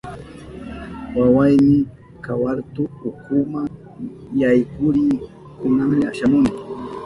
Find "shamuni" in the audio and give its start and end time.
6.17-6.51